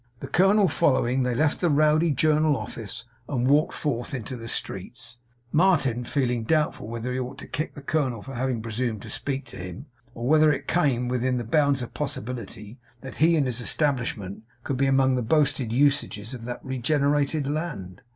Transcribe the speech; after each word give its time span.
The 0.19 0.27
colonel 0.27 0.67
following, 0.67 1.21
they 1.21 1.35
left 1.35 1.61
the 1.61 1.69
Rowdy 1.69 2.09
Journal 2.09 2.57
Office 2.57 3.05
and 3.29 3.47
walked 3.47 3.75
forth 3.75 4.15
into 4.15 4.35
the 4.35 4.47
streets; 4.47 5.19
Martin 5.51 6.05
feeling 6.05 6.43
doubtful 6.43 6.87
whether 6.87 7.13
he 7.13 7.19
ought 7.19 7.37
to 7.37 7.45
kick 7.45 7.75
the 7.75 7.83
colonel 7.83 8.23
for 8.23 8.33
having 8.33 8.63
presumed 8.63 9.03
to 9.03 9.11
speak 9.11 9.45
to 9.45 9.57
him, 9.57 9.85
or 10.15 10.27
whether 10.27 10.51
it 10.51 10.67
came 10.67 11.07
within 11.07 11.37
the 11.37 11.43
bounds 11.43 11.83
of 11.83 11.93
possibility 11.93 12.79
that 13.01 13.17
he 13.17 13.35
and 13.35 13.45
his 13.45 13.61
establishment 13.61 14.41
could 14.63 14.77
be 14.77 14.87
among 14.87 15.13
the 15.13 15.21
boasted 15.21 15.71
usages 15.71 16.33
of 16.33 16.45
that 16.45 16.65
regenerated 16.65 17.45
land. 17.45 18.01